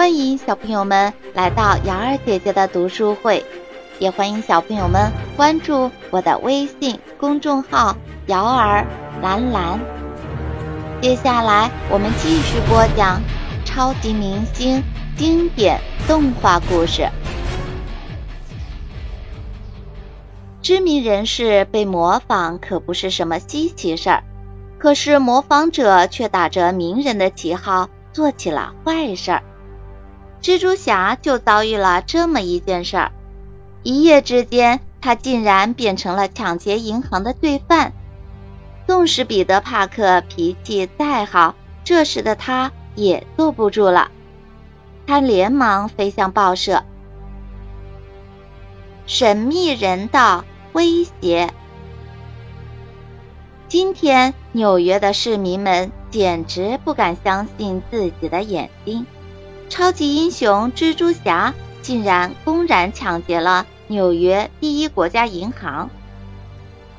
[0.00, 3.44] 欢迎小朋友们来到瑶儿姐姐的读书会，
[3.98, 8.86] 也欢迎小朋友们关注我的微信公众号“瑶儿
[9.20, 9.78] 蓝蓝”。
[11.02, 13.20] 接下来我们继续播讲
[13.66, 14.82] 超级明星
[15.18, 15.78] 经典
[16.08, 17.06] 动画故事。
[20.62, 24.24] 知名人士被模仿可不是什么稀奇事儿，
[24.78, 29.42] 可是模仿者却打着名人的旗号做起了坏事儿。
[30.42, 33.12] 蜘蛛侠就遭遇了这么一件事儿，
[33.82, 37.92] 一夜之间，他竟然变成了抢劫银行的罪犯。
[38.86, 44.10] 纵使彼得·帕克脾气再好，这时的他也坐不住了。
[45.06, 46.84] 他连忙飞向报社。
[49.06, 51.52] 神秘人的威胁。
[53.68, 59.06] 今天，纽约的市民们简直不敢相信自己的眼睛。
[59.70, 65.88] 超级英雄蜘蛛侠竟然公然抢劫了纽约第一国家银行。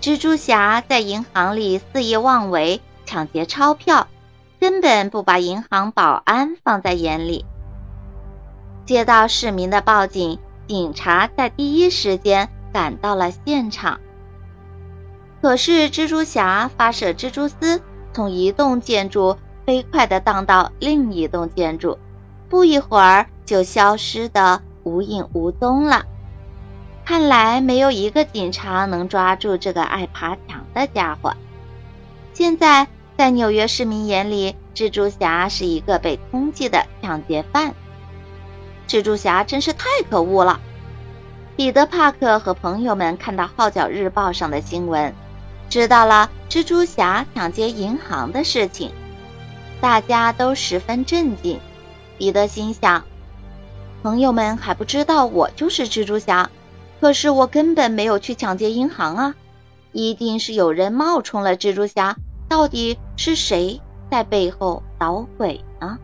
[0.00, 4.08] 蜘蛛侠在银行里肆意妄为，抢劫钞票，
[4.58, 7.46] 根本不把银行保安放在眼里。
[8.84, 14.00] 接到市民的报警，警察在第一时间赶到了现场。
[15.40, 17.80] 可是蜘蛛侠发射蜘蛛丝，
[18.12, 21.98] 从一栋建筑飞快地荡到另一栋建筑。
[22.48, 26.04] 不一会儿就消失的无影无踪了。
[27.04, 31.34] 看来没有一个警察能抓住这个爱爬墙的家伙。
[32.32, 37.74] 现在在纽约市民眼里，蜘蛛侠是一个被通缉的抢劫犯。
[38.88, 40.60] 蜘蛛侠真是太可恶了！
[41.56, 45.14] 彼得·帕克和朋友们看到《号角日报》上的新闻，
[45.70, 48.92] 知道了蜘蛛侠抢劫银行的事情，
[49.80, 51.58] 大家都十分震惊。
[52.18, 53.04] 彼得心想
[54.02, 56.50] ：“朋友们还不知道我就是蜘蛛侠，
[57.00, 59.34] 可是我根本没有去抢劫银行啊！
[59.92, 62.16] 一定是有人冒充了蜘蛛侠，
[62.48, 65.98] 到底是谁在背后捣鬼呢？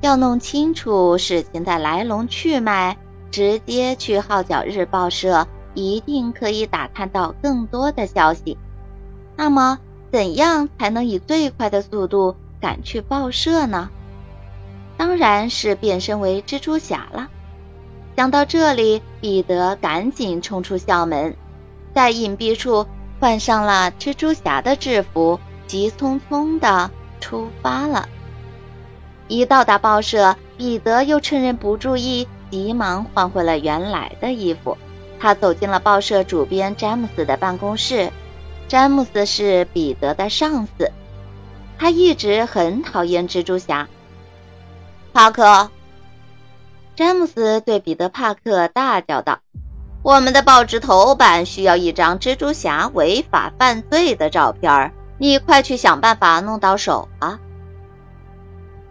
[0.00, 2.98] 要弄清楚事情的来龙去脉，
[3.30, 8.58] 直接去号角日报社，一定可以打探到更多的消息。
[9.36, 9.78] 那么，
[10.10, 13.90] 怎样才能以最快的速度赶去报社呢？”
[15.02, 17.28] 当然是变身为蜘蛛侠了。
[18.16, 21.36] 想到这里，彼得赶紧冲出校门，
[21.92, 22.86] 在隐蔽处
[23.18, 26.88] 换上了蜘蛛侠的制服，急匆匆的
[27.20, 28.08] 出发了。
[29.26, 34.78] 一到达报社，彼得又趁人不注意，急忙换回了原来的衣服。
[35.18, 38.12] 他走进了报社主编詹姆斯的办公室。
[38.68, 40.92] 詹姆斯是彼得的上司，
[41.76, 43.88] 他一直很讨厌蜘蛛侠。
[45.12, 45.68] 帕克，
[46.96, 49.40] 詹姆斯对彼得·帕克大叫道
[50.02, 57.38] ：“我们的报纸头版需要一张蜘蛛侠违法犯罪的照片，你快去想办法弄到手吧。”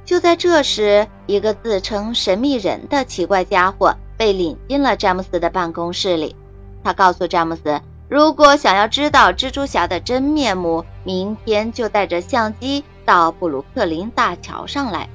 [0.05, 6.35] 就在这时，一个自称神秘人的奇怪家伙被领进了詹姆斯的办公室里。
[6.83, 15.09] 他告诉詹姆斯，如果想要知道蜘蛛侠的真面目，明天就带着相机到布鲁克林大桥上来。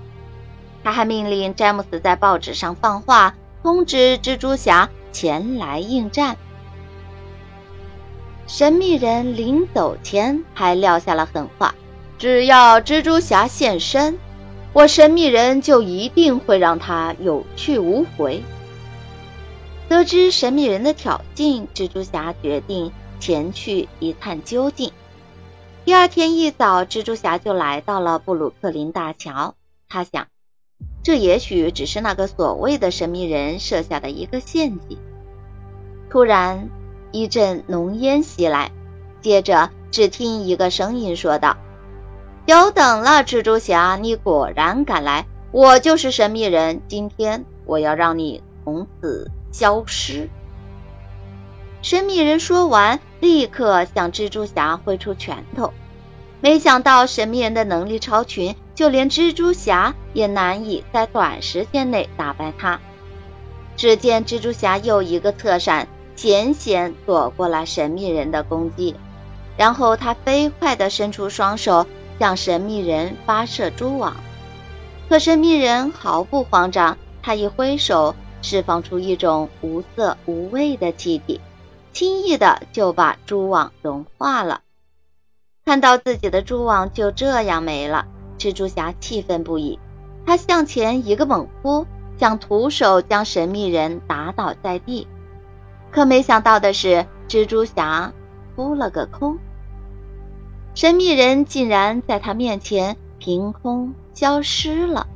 [0.87, 6.37] 他还命令詹姆斯在报纸上放话，通知蜘蛛侠前来应战。
[8.47, 11.75] 神秘人临走前还撂下了狠话：
[12.19, 14.17] 只要蜘蛛侠现身，
[14.73, 18.45] 我神秘人就一定会让他有去无回。
[19.89, 24.93] 得知神秘人的挑衅，蜘蛛侠决定前去一探究竟。
[25.85, 29.57] 第二天一早，蜘蛛侠就来到了布鲁克林大桥。
[29.89, 30.29] 他想。
[31.07, 34.99] 这也许只是那个所谓的神秘人设下的一个陷阱。
[36.11, 36.69] 突然，
[37.13, 38.73] 一阵浓烟袭来，
[39.21, 41.59] 接着只听一个声音说道
[42.45, 45.29] ：“久等了，蜘蛛侠，你果然赶来！
[45.53, 50.29] 我就是神秘人，今天我要让你从此消失。”
[51.83, 55.73] 神秘人说完，立刻向蜘蛛侠挥出拳头。
[56.41, 58.57] 没想到，神秘人的能力超群。
[58.77, 62.79] 就连蜘蛛侠也难以在短时间内打败他。
[63.77, 68.95] 只见蜘蛛侠又一个侧闪，险险躲过了神秘人的攻击。
[69.57, 71.87] 然后他飞快地伸出双手，
[72.19, 74.15] 向神秘人发射蛛网。
[75.09, 81.41] 可神秘人毫不慌张，他一挥手，释放出一种无色无味的气体，
[81.95, 84.61] 轻易的就把蛛网融化了。
[85.65, 88.07] 看到自己的蛛网就这样没了。
[88.39, 89.79] 蜘蛛侠气愤不已，
[90.27, 91.87] 他向前一个猛扑，
[92.19, 95.07] 想徒手将神秘人打倒在地。
[95.91, 98.13] 可没想到的是，蜘蛛侠
[98.55, 99.39] 扑了个空，
[100.75, 105.07] 神秘人竟然在他面前凭空消失了。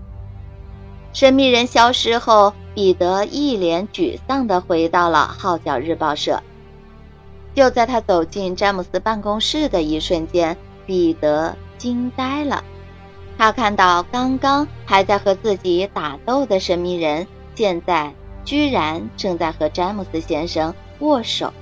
[1.12, 6.42] 神秘人消失后，彼得一脸沮丧地回到了号角日报社。
[7.52, 10.56] 就在他走进詹姆斯办公室的一瞬间，
[10.86, 12.62] 彼得惊呆了。
[13.40, 18.12] 他看到刚刚还在和自己打斗的神秘人，现在
[18.44, 21.54] 居然正在和詹姆斯先生握手。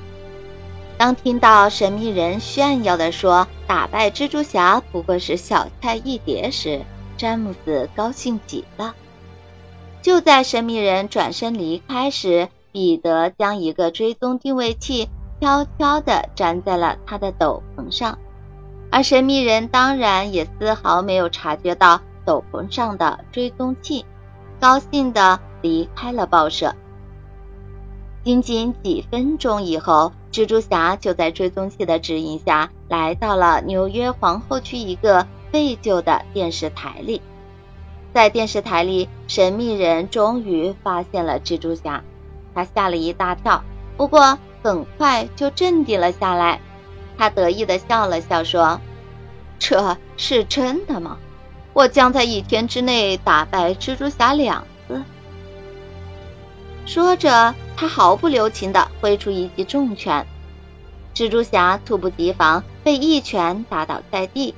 [0.96, 6.80] 当听到神秘人炫耀地说打败蜘蛛侠不过是小菜一碟时，
[7.16, 8.96] 詹姆斯高兴极了。
[10.02, 15.08] 就在神秘人转身离开时，彼得将一个追踪定位器。
[15.40, 18.18] 悄悄地粘在了他的斗篷上，
[18.90, 24.04] 而神秘人当然也丝毫没有察觉到斗篷上的追踪器，
[24.60, 26.74] 高兴地离开了报社。
[28.24, 37.22] 仅仅几分钟以后，蜘蛛侠就在追踪器的指引下来到了纽约皇后区一个废旧的电视台里。
[38.12, 42.02] 在电视台里，神秘人终于发现了蜘蛛侠，
[42.54, 43.62] 他吓了一大跳。
[43.96, 46.60] 不过，很快就镇定了下来，
[47.18, 48.80] 他得意的笑了笑，说
[49.58, 51.18] ：“这是真的吗？
[51.72, 55.02] 我将在一天之内打败蜘蛛侠两次。”
[56.86, 60.26] 说着，他毫不留情的挥出一记重拳，
[61.14, 64.54] 蜘蛛侠猝不及防被一拳打倒在地。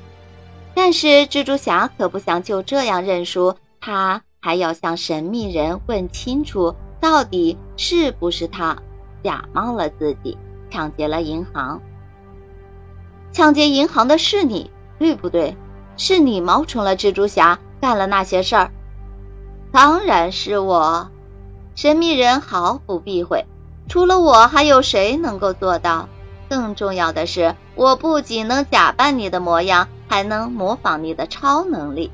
[0.72, 8.78] 但是蜘蛛侠可不想就这样认输，他还要向神秘人问清楚，到底是不是他。
[9.24, 10.38] 假冒了自己，
[10.70, 11.82] 抢劫了银行。
[13.32, 15.56] 抢劫银行的是你，对不对？
[15.96, 18.70] 是你冒充了蜘蛛侠，干了那些事儿。
[19.72, 21.10] 当然是我。
[21.76, 23.46] 神秘人毫不避讳，
[23.88, 26.08] 除了我，还有谁能够做到？
[26.48, 32.10] 更重要的是，我不仅能假扮你的模样，还能模仿你的超能力，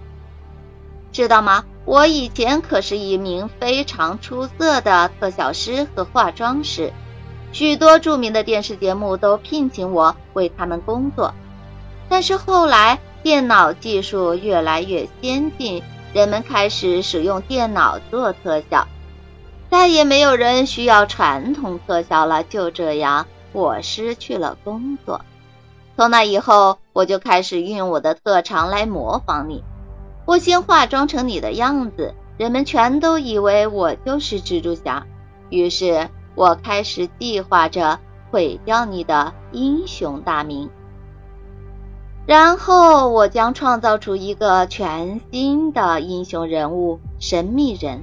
[1.10, 1.64] 知道吗？
[1.86, 6.92] 我以前可是一名非常出色的特效师和化妆师，
[7.56, 11.32] 许多著名的电视节目都聘请我为他们工作。
[12.06, 15.82] 但是后来电脑技术越来越先进，
[16.12, 18.86] 人们开始使用电脑做特效，
[19.70, 22.44] 再也没有人需要传统特效了。
[22.44, 25.22] 就这样，我失去了工作。
[25.96, 29.64] 从那以后，我就开始运用我的特长来模仿你。
[30.26, 35.06] 我先化妆成你的样子，人们全都以为我就是蜘蛛侠。
[35.48, 37.98] 于是我开始计划着
[38.30, 40.70] 毁掉你的英雄大名，
[42.26, 48.02] 然后我将创造出一个全新的英雄人物——神秘人。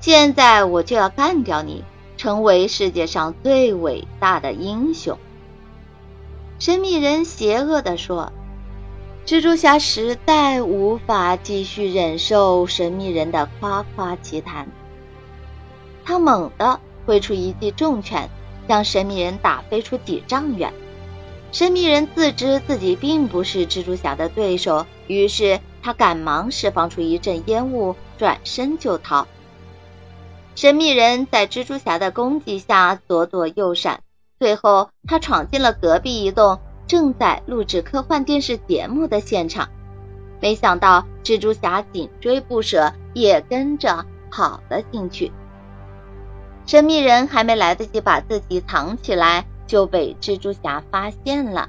[0.00, 1.84] 现在我就要干掉你，
[2.16, 5.18] 成为世界上最伟大的英雄。
[6.58, 8.32] 神秘人邪恶地说。
[9.26, 14.66] 蜘蛛侠实在无法继续忍受神秘人的夸夸其谈，
[16.04, 18.30] 他猛地挥出一记重拳，
[18.68, 20.72] 将神秘人打飞出几丈远。
[21.50, 29.26] 神秘人自知自己并不是蜘蛛侠的对手，于是他赶忙释放出一阵烟雾，转身就逃。
[30.54, 34.02] 神秘人在蜘蛛侠的攻击下左躲右闪，
[34.38, 36.60] 最后他闯进了隔壁一栋。
[36.86, 39.68] 正在录制科幻电视节目的现场，
[40.40, 45.32] 没想到蜘蛛侠紧追不舍，也跟着跑了进去。
[46.70, 51.68] 神秘人还没来得及把自己藏起来，就被蜘蛛侠发现了。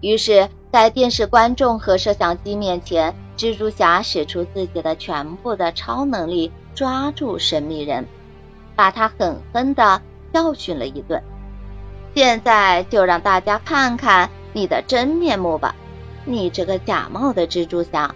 [0.00, 8.06] 于是，在电视观众和摄像机面前，蜘蛛侠使出自己的全部的超能力，抓住神秘人，
[8.74, 10.00] 把他狠狠地
[10.32, 11.22] 教训了一顿。
[12.14, 14.30] 现在就让大家看看。
[14.54, 15.74] 你的真面目吧，
[16.24, 18.14] 你这个假冒的蜘蛛侠！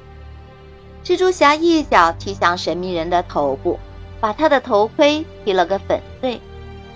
[1.05, 3.79] 蜘蛛侠一脚踢向神秘人的头部，
[4.27, 6.41] 把他的头盔踢了个粉碎。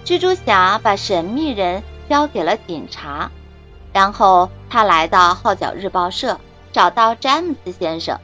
[0.04, 3.30] 蜘蛛侠把神秘人交给了警察，
[3.92, 6.40] 然后他来到号角日报社，
[6.72, 8.18] 找到詹姆斯先生。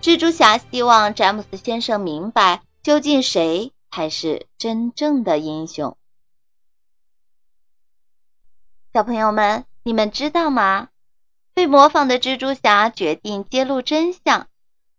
[0.00, 5.94] 蜘蛛侠希望詹姆斯先生明白，究竟谁才是真正的英雄。
[8.94, 9.66] 小朋友们。
[9.84, 10.88] 你们知道吗？
[11.52, 14.46] 被模仿的蜘蛛侠决定揭露真相。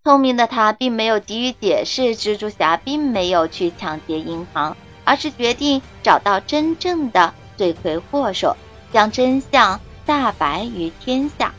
[0.04, 8.58] 聪明的他并没有急于解释，蜘蛛侠并没有去抢劫银行，而是决定找到真正的罪魁祸首，
[8.92, 11.54] 将真相大白于天下。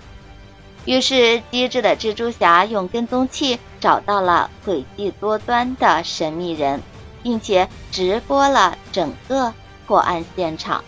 [0.85, 6.83] 于是，机智的蜘蛛侠用跟踪器找到了诡计多端的神秘人，
[7.23, 9.55] 并且直播了整个
[9.87, 10.85] 破案现场。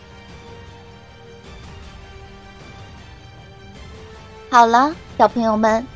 [4.51, 5.87] 好了，小朋友们，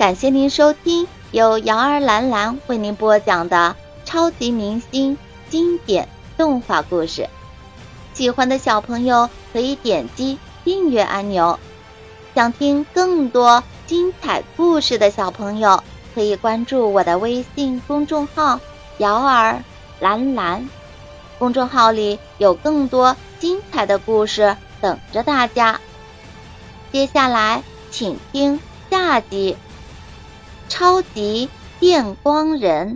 [0.00, 3.76] 感谢您收听由瑶儿兰兰为您播讲的
[4.06, 5.18] 超级明星
[5.50, 7.28] 经典动画故事。
[8.14, 11.58] 喜欢的小朋友可以点击订阅按钮。
[12.34, 18.58] 想听更多精彩故事的小朋友，可以关注我的微信公众号
[18.96, 19.62] “瑶儿
[20.00, 20.66] 兰兰”。
[21.38, 25.78] 公众号里有更多精彩的故事等着大家。
[26.90, 28.58] 接下来，请听
[28.90, 29.58] 下集
[30.70, 31.50] 《超级
[31.80, 32.94] 电光人》。